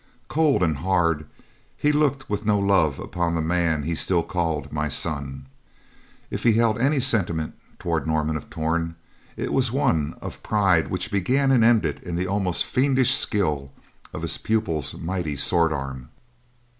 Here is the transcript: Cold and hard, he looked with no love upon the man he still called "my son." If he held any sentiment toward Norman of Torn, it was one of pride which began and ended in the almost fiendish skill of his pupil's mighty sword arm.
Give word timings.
Cold 0.29 0.63
and 0.63 0.77
hard, 0.77 1.27
he 1.77 1.91
looked 1.91 2.27
with 2.27 2.43
no 2.43 2.57
love 2.57 2.97
upon 2.97 3.35
the 3.35 3.39
man 3.41 3.83
he 3.83 3.93
still 3.93 4.23
called 4.23 4.73
"my 4.73 4.87
son." 4.87 5.45
If 6.31 6.41
he 6.41 6.53
held 6.53 6.79
any 6.79 6.99
sentiment 6.99 7.53
toward 7.77 8.07
Norman 8.07 8.35
of 8.35 8.49
Torn, 8.49 8.95
it 9.37 9.53
was 9.53 9.71
one 9.71 10.15
of 10.19 10.41
pride 10.41 10.87
which 10.87 11.11
began 11.11 11.51
and 11.51 11.63
ended 11.63 12.01
in 12.01 12.15
the 12.15 12.25
almost 12.25 12.65
fiendish 12.65 13.13
skill 13.13 13.71
of 14.11 14.23
his 14.23 14.39
pupil's 14.39 14.97
mighty 14.97 15.35
sword 15.35 15.71
arm. 15.71 16.09